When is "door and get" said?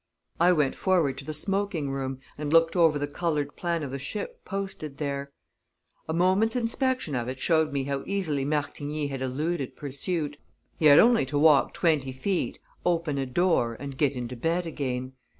13.27-14.15